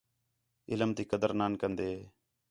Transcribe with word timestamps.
علم 0.71 0.89
تی 0.95 1.03
قدر 1.11 1.31
نان 1.39 1.53
کندین 1.61 1.99